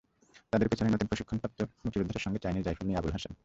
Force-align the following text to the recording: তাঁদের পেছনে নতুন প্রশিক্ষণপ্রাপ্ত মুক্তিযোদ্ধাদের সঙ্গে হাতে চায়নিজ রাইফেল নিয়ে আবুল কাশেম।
তাঁদের 0.51 0.69
পেছনে 0.71 0.93
নতুন 0.93 1.07
প্রশিক্ষণপ্রাপ্ত 1.09 1.59
মুক্তিযোদ্ধাদের 1.83 2.23
সঙ্গে 2.25 2.37
হাতে 2.37 2.43
চায়নিজ 2.45 2.63
রাইফেল 2.65 2.85
নিয়ে 2.87 2.99
আবুল 2.99 3.11
কাশেম। 3.15 3.33